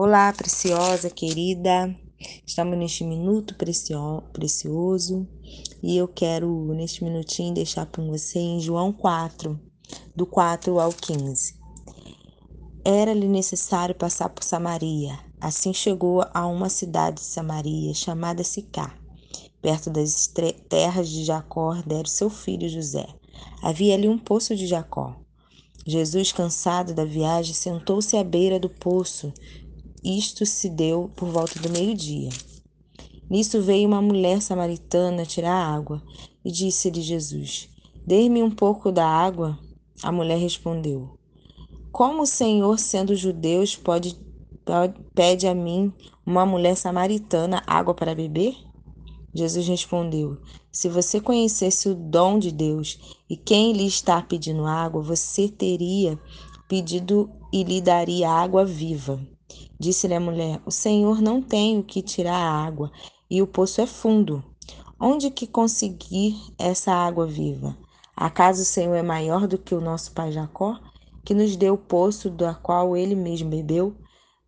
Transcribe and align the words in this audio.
Olá, 0.00 0.32
preciosa, 0.32 1.10
querida. 1.10 1.92
Estamos 2.46 2.78
neste 2.78 3.02
minuto 3.02 3.56
precio 3.56 4.22
precioso 4.32 5.26
e 5.82 5.96
eu 5.96 6.06
quero, 6.06 6.72
neste 6.72 7.02
minutinho, 7.02 7.52
deixar 7.52 7.84
para 7.84 8.04
você 8.04 8.38
em 8.38 8.60
João 8.60 8.92
4, 8.92 9.58
do 10.14 10.24
4 10.24 10.78
ao 10.78 10.92
15. 10.92 11.56
Era-lhe 12.84 13.26
necessário 13.26 13.92
passar 13.92 14.28
por 14.28 14.44
Samaria. 14.44 15.18
Assim 15.40 15.74
chegou 15.74 16.24
a 16.32 16.46
uma 16.46 16.68
cidade 16.68 17.16
de 17.16 17.26
Samaria 17.26 17.92
chamada 17.92 18.44
Sicá, 18.44 18.96
perto 19.60 19.90
das 19.90 20.32
terras 20.68 21.08
de 21.08 21.24
Jacó, 21.24 21.74
dera 21.84 22.06
seu 22.06 22.30
filho 22.30 22.68
José. 22.68 23.08
Havia 23.64 23.94
ali 23.94 24.08
um 24.08 24.16
poço 24.16 24.54
de 24.54 24.64
Jacó. 24.64 25.16
Jesus, 25.84 26.30
cansado 26.30 26.94
da 26.94 27.04
viagem, 27.04 27.52
sentou-se 27.52 28.16
à 28.16 28.22
beira 28.22 28.60
do 28.60 28.68
poço 28.68 29.32
isto 30.04 30.46
se 30.46 30.68
deu 30.68 31.10
por 31.16 31.28
volta 31.28 31.58
do 31.60 31.70
meio-dia. 31.70 32.30
Nisso 33.30 33.60
veio 33.60 33.86
uma 33.86 34.00
mulher 34.00 34.40
samaritana 34.40 35.26
tirar 35.26 35.52
água 35.52 36.02
e 36.44 36.50
disse-lhe 36.50 37.02
Jesus: 37.02 37.68
Dê-me 38.06 38.42
um 38.42 38.50
pouco 38.50 38.90
da 38.90 39.06
água. 39.06 39.58
A 40.02 40.10
mulher 40.10 40.38
respondeu: 40.38 41.18
Como 41.92 42.22
o 42.22 42.26
Senhor, 42.26 42.78
sendo 42.78 43.14
judeus, 43.14 43.76
pode, 43.76 44.18
pode 44.64 44.94
pede 45.14 45.46
a 45.46 45.54
mim, 45.54 45.92
uma 46.24 46.46
mulher 46.46 46.76
samaritana, 46.76 47.62
água 47.66 47.94
para 47.94 48.14
beber? 48.14 48.56
Jesus 49.34 49.68
respondeu: 49.68 50.38
Se 50.72 50.88
você 50.88 51.20
conhecesse 51.20 51.88
o 51.88 51.94
dom 51.94 52.38
de 52.38 52.50
Deus 52.50 52.98
e 53.28 53.36
quem 53.36 53.72
lhe 53.72 53.86
está 53.86 54.22
pedindo 54.22 54.64
água, 54.64 55.02
você 55.02 55.48
teria 55.48 56.18
pedido 56.66 57.30
e 57.52 57.62
lhe 57.62 57.80
daria 57.80 58.30
água 58.30 58.64
viva. 58.64 59.20
Disse-lhe 59.78 60.14
a 60.14 60.20
mulher: 60.20 60.60
O 60.66 60.70
Senhor 60.70 61.22
não 61.22 61.40
tem 61.40 61.78
o 61.78 61.84
que 61.84 62.02
tirar 62.02 62.34
a 62.34 62.64
água, 62.66 62.90
e 63.30 63.40
o 63.40 63.46
poço 63.46 63.80
é 63.80 63.86
fundo. 63.86 64.42
Onde 65.00 65.30
que 65.30 65.46
conseguir 65.46 66.36
essa 66.58 66.92
água 66.92 67.26
viva? 67.26 67.76
Acaso 68.16 68.62
o 68.62 68.64
Senhor 68.64 68.94
é 68.96 69.02
maior 69.02 69.46
do 69.46 69.56
que 69.56 69.74
o 69.74 69.80
nosso 69.80 70.10
pai 70.10 70.32
Jacó, 70.32 70.76
que 71.24 71.32
nos 71.32 71.54
deu 71.54 71.74
o 71.74 71.78
poço 71.78 72.28
do 72.28 72.52
qual 72.56 72.96
ele 72.96 73.14
mesmo 73.14 73.48
bebeu, 73.48 73.94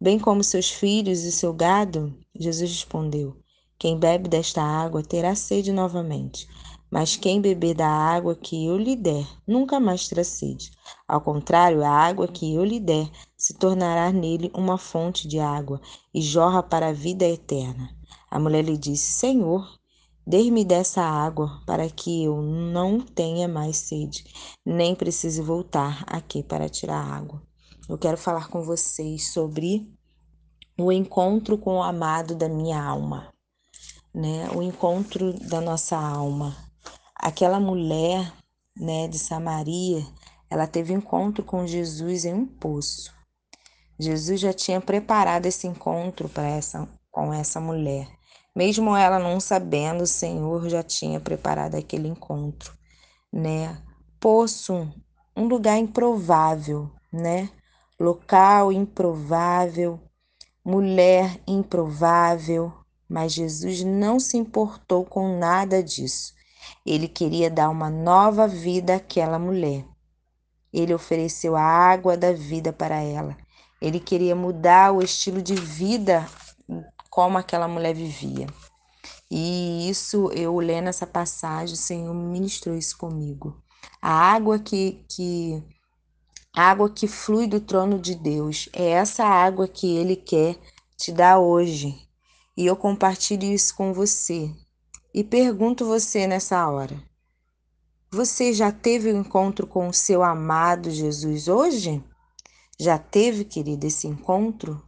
bem 0.00 0.18
como 0.18 0.42
seus 0.42 0.70
filhos 0.70 1.22
e 1.22 1.30
seu 1.30 1.52
gado? 1.52 2.12
Jesus 2.34 2.68
respondeu: 2.68 3.36
Quem 3.78 3.96
bebe 3.96 4.28
desta 4.28 4.60
água 4.60 5.02
terá 5.02 5.36
sede 5.36 5.72
novamente. 5.72 6.48
Mas 6.90 7.14
quem 7.14 7.40
beber 7.40 7.74
da 7.76 7.86
água 7.86 8.34
que 8.34 8.66
eu 8.66 8.76
lhe 8.76 8.96
der, 8.96 9.24
nunca 9.46 9.78
mais 9.78 10.08
terá 10.08 10.24
sede. 10.24 10.72
Ao 11.06 11.20
contrário, 11.20 11.84
a 11.84 11.88
água 11.88 12.26
que 12.26 12.52
eu 12.52 12.64
lhe 12.64 12.80
der 12.80 13.08
se 13.50 13.54
tornará 13.54 14.12
nele 14.12 14.48
uma 14.54 14.78
fonte 14.78 15.26
de 15.26 15.40
água 15.40 15.80
e 16.14 16.22
jorra 16.22 16.62
para 16.62 16.90
a 16.90 16.92
vida 16.92 17.24
eterna. 17.24 17.90
A 18.30 18.38
mulher 18.38 18.64
lhe 18.64 18.78
disse: 18.78 19.10
Senhor, 19.10 19.68
dê-me 20.24 20.64
dessa 20.64 21.02
água 21.02 21.60
para 21.66 21.90
que 21.90 22.22
eu 22.22 22.40
não 22.40 23.00
tenha 23.00 23.48
mais 23.48 23.76
sede, 23.76 24.24
nem 24.64 24.94
precise 24.94 25.42
voltar 25.42 26.04
aqui 26.06 26.44
para 26.44 26.68
tirar 26.68 27.04
água. 27.04 27.42
Eu 27.88 27.98
quero 27.98 28.16
falar 28.16 28.46
com 28.46 28.62
vocês 28.62 29.32
sobre 29.32 29.92
o 30.78 30.92
encontro 30.92 31.58
com 31.58 31.78
o 31.78 31.82
amado 31.82 32.36
da 32.36 32.48
minha 32.48 32.80
alma, 32.80 33.32
né? 34.14 34.48
O 34.54 34.62
encontro 34.62 35.32
da 35.48 35.60
nossa 35.60 35.98
alma 35.98 36.56
aquela 37.16 37.58
mulher, 37.58 38.32
né, 38.76 39.08
de 39.08 39.18
Samaria, 39.18 40.06
ela 40.48 40.68
teve 40.68 40.94
encontro 40.94 41.42
com 41.42 41.66
Jesus 41.66 42.24
em 42.24 42.32
um 42.32 42.46
poço. 42.46 43.19
Jesus 44.00 44.40
já 44.40 44.52
tinha 44.52 44.80
preparado 44.80 45.44
esse 45.44 45.66
encontro 45.66 46.28
para 46.28 46.48
essa 46.48 46.88
com 47.10 47.34
essa 47.34 47.60
mulher. 47.60 48.08
Mesmo 48.56 48.96
ela 48.96 49.18
não 49.18 49.38
sabendo, 49.38 50.04
o 50.04 50.06
Senhor 50.06 50.68
já 50.68 50.82
tinha 50.82 51.20
preparado 51.20 51.74
aquele 51.74 52.08
encontro, 52.08 52.72
né? 53.32 53.80
Poço, 54.18 54.90
um 55.36 55.46
lugar 55.46 55.76
improvável, 55.76 56.90
né? 57.12 57.50
Local 57.98 58.72
improvável, 58.72 60.00
mulher 60.64 61.38
improvável, 61.46 62.72
mas 63.08 63.32
Jesus 63.32 63.84
não 63.84 64.18
se 64.18 64.38
importou 64.38 65.04
com 65.04 65.38
nada 65.38 65.82
disso. 65.82 66.32
Ele 66.86 67.06
queria 67.06 67.50
dar 67.50 67.68
uma 67.68 67.90
nova 67.90 68.48
vida 68.48 68.96
àquela 68.96 69.38
mulher. 69.38 69.84
Ele 70.72 70.94
ofereceu 70.94 71.54
a 71.54 71.62
água 71.62 72.16
da 72.16 72.32
vida 72.32 72.72
para 72.72 72.96
ela. 72.96 73.36
Ele 73.80 73.98
queria 73.98 74.36
mudar 74.36 74.92
o 74.92 75.02
estilo 75.02 75.40
de 75.40 75.54
vida 75.54 76.28
como 77.08 77.38
aquela 77.38 77.66
mulher 77.66 77.94
vivia. 77.94 78.46
E 79.30 79.88
isso, 79.88 80.30
eu 80.32 80.58
lendo 80.58 80.88
essa 80.88 81.06
passagem, 81.06 81.74
o 81.74 81.78
Senhor 81.78 82.14
ministrou 82.14 82.76
isso 82.76 82.98
comigo. 82.98 83.62
A 84.02 84.12
água 84.12 84.58
que, 84.58 85.04
que 85.08 85.62
a 86.54 86.70
água 86.70 86.90
que 86.90 87.06
flui 87.06 87.46
do 87.46 87.60
trono 87.60 87.98
de 87.98 88.14
Deus 88.14 88.68
é 88.72 88.90
essa 88.90 89.24
água 89.24 89.68
que 89.68 89.96
Ele 89.96 90.16
quer 90.16 90.58
te 90.96 91.12
dar 91.12 91.38
hoje. 91.38 91.96
E 92.56 92.66
eu 92.66 92.76
compartilho 92.76 93.44
isso 93.44 93.74
com 93.74 93.92
você. 93.92 94.50
E 95.14 95.24
pergunto 95.24 95.86
você 95.86 96.26
nessa 96.26 96.68
hora: 96.68 97.00
você 98.10 98.52
já 98.52 98.72
teve 98.72 99.12
o 99.12 99.16
um 99.16 99.20
encontro 99.20 99.66
com 99.66 99.88
o 99.88 99.94
seu 99.94 100.22
amado 100.22 100.90
Jesus 100.90 101.46
hoje? 101.46 102.02
Já 102.82 102.96
teve, 102.96 103.44
querida, 103.44 103.86
esse 103.86 104.06
encontro? 104.06 104.82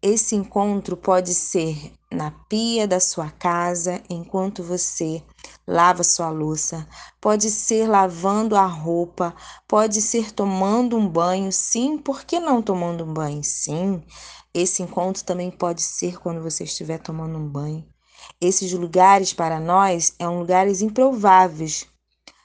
Esse 0.00 0.36
encontro 0.36 0.96
pode 0.96 1.34
ser 1.34 1.92
na 2.08 2.30
pia 2.48 2.86
da 2.86 3.00
sua 3.00 3.32
casa 3.32 4.00
enquanto 4.08 4.62
você 4.62 5.20
lava 5.66 6.04
sua 6.04 6.30
louça, 6.30 6.86
pode 7.20 7.50
ser 7.50 7.88
lavando 7.88 8.54
a 8.54 8.64
roupa, 8.64 9.34
pode 9.66 10.00
ser 10.00 10.30
tomando 10.30 10.96
um 10.96 11.08
banho, 11.08 11.50
sim, 11.50 11.98
por 11.98 12.24
que 12.24 12.38
não 12.38 12.62
tomando 12.62 13.02
um 13.02 13.12
banho? 13.12 13.42
Sim, 13.42 14.00
esse 14.54 14.80
encontro 14.80 15.24
também 15.24 15.50
pode 15.50 15.82
ser 15.82 16.20
quando 16.20 16.40
você 16.40 16.62
estiver 16.62 16.98
tomando 16.98 17.36
um 17.36 17.48
banho. 17.48 17.84
Esses 18.40 18.72
lugares 18.72 19.32
para 19.32 19.58
nós 19.58 20.14
são 20.16 20.38
lugares 20.38 20.80
improváveis, 20.80 21.88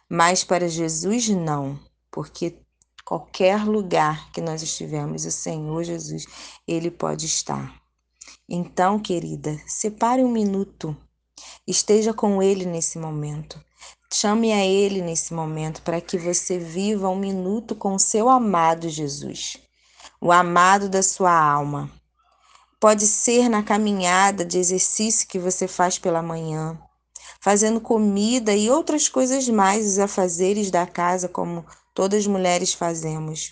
mas 0.10 0.44
para 0.44 0.68
Jesus 0.68 1.30
não, 1.30 1.80
porque 2.10 2.58
qualquer 3.10 3.66
lugar 3.66 4.32
que 4.32 4.40
nós 4.40 4.62
estivermos, 4.62 5.26
o 5.26 5.32
Senhor 5.32 5.84
Jesus, 5.84 6.28
ele 6.68 6.92
pode 6.92 7.26
estar. 7.26 7.74
Então, 8.48 9.00
querida, 9.00 9.60
separe 9.66 10.24
um 10.24 10.32
minuto, 10.32 10.96
esteja 11.66 12.14
com 12.14 12.40
ele 12.40 12.68
nesse 12.68 13.00
momento. 13.00 13.60
Chame 14.14 14.54
a 14.54 14.64
ele 14.64 15.02
nesse 15.02 15.34
momento 15.34 15.82
para 15.82 16.00
que 16.00 16.20
você 16.20 16.60
viva 16.60 17.10
um 17.10 17.18
minuto 17.18 17.74
com 17.74 17.96
o 17.96 18.00
seu 18.00 18.30
amado 18.30 18.88
Jesus, 18.88 19.58
o 20.22 20.32
amado 20.32 20.88
da 20.88 21.02
sua 21.02 21.34
alma. 21.34 21.90
Pode 22.80 23.08
ser 23.08 23.50
na 23.50 23.64
caminhada 23.64 24.46
de 24.46 24.60
exercício 24.60 25.28
que 25.28 25.40
você 25.40 25.68
faz 25.68 25.98
pela 25.98 26.22
manhã, 26.22 26.80
fazendo 27.42 27.82
comida 27.82 28.54
e 28.54 28.70
outras 28.70 29.10
coisas 29.10 29.50
mais, 29.50 29.88
os 29.88 29.98
afazeres 29.98 30.70
da 30.70 30.86
casa, 30.86 31.28
como 31.28 31.66
todas 31.94 32.20
as 32.20 32.28
mulheres 32.28 32.74
fazemos. 32.74 33.50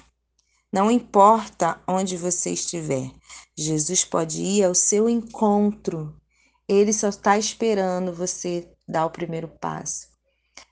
Não 0.72 0.92
importa 0.92 1.82
onde 1.88 2.18
você 2.18 2.52
estiver, 2.52 3.10
Jesus 3.58 4.04
pode 4.04 4.42
ir 4.42 4.64
ao 4.64 4.76
seu 4.76 5.10
encontro. 5.10 6.16
Ele 6.68 6.92
só 6.92 7.10
está 7.10 7.38
esperando 7.38 8.14
você 8.14 8.70
dar 8.88 9.06
o 9.06 9.10
primeiro 9.10 9.48
passo, 9.48 10.08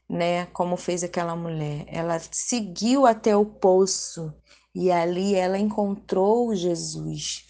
né? 0.10 0.46
Como 0.48 0.76
fez 0.76 1.04
aquela 1.04 1.36
mulher. 1.36 1.86
Ela 1.88 2.20
seguiu 2.32 3.06
até 3.06 3.36
o 3.36 3.46
poço 3.46 4.34
e 4.74 4.92
ali 4.92 5.34
ela 5.34 5.58
encontrou 5.58 6.54
Jesus. 6.54 7.46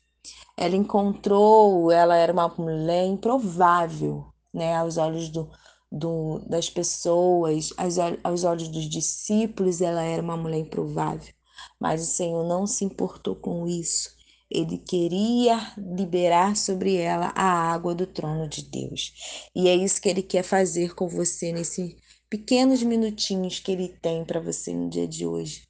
Ela 0.55 0.75
encontrou, 0.75 1.91
ela 1.91 2.15
era 2.15 2.31
uma 2.31 2.47
mulher 2.47 3.05
improvável, 3.05 4.25
né, 4.53 4.75
aos 4.75 4.95
olhos 4.97 5.27
do, 5.29 5.49
do, 5.91 6.39
das 6.47 6.69
pessoas, 6.69 7.69
aos, 7.77 7.95
aos 8.23 8.43
olhos 8.43 8.67
dos 8.67 8.89
discípulos, 8.89 9.81
ela 9.81 10.03
era 10.03 10.21
uma 10.21 10.37
mulher 10.37 10.59
improvável. 10.59 11.33
Mas 11.79 12.01
o 12.01 12.05
Senhor 12.05 12.47
não 12.47 12.67
se 12.67 12.83
importou 12.85 13.35
com 13.35 13.67
isso. 13.67 14.09
Ele 14.49 14.77
queria 14.77 15.73
liberar 15.77 16.55
sobre 16.55 16.95
ela 16.95 17.33
a 17.35 17.73
água 17.73 17.95
do 17.95 18.05
trono 18.05 18.47
de 18.47 18.63
Deus. 18.63 19.13
E 19.55 19.67
é 19.67 19.75
isso 19.75 20.01
que 20.01 20.09
ele 20.09 20.21
quer 20.21 20.43
fazer 20.43 20.93
com 20.93 21.07
você 21.07 21.51
nesses 21.51 21.95
pequenos 22.29 22.83
minutinhos 22.83 23.59
que 23.59 23.71
ele 23.71 23.89
tem 23.89 24.23
para 24.25 24.39
você 24.39 24.73
no 24.73 24.89
dia 24.89 25.07
de 25.07 25.25
hoje. 25.25 25.63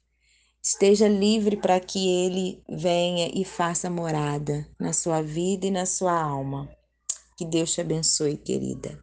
Esteja 0.68 1.06
livre 1.06 1.56
para 1.56 1.78
que 1.78 2.08
Ele 2.08 2.60
venha 2.68 3.30
e 3.32 3.44
faça 3.44 3.88
morada 3.88 4.68
na 4.80 4.92
sua 4.92 5.22
vida 5.22 5.64
e 5.64 5.70
na 5.70 5.86
sua 5.86 6.20
alma. 6.20 6.68
Que 7.38 7.44
Deus 7.44 7.72
te 7.72 7.80
abençoe, 7.80 8.36
querida. 8.36 8.98